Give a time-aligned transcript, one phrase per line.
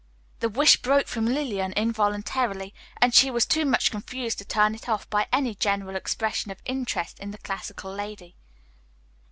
[0.39, 4.89] The wish broke from Lillian involuntarily, and she was too much confused to turn it
[4.89, 8.35] off by any general expression of interest in the classical lady.